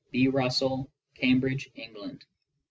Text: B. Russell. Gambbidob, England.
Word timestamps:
B. 0.11 0.27
Russell. 0.27 0.89
Gambbidob, 1.13 1.67
England. 1.75 2.25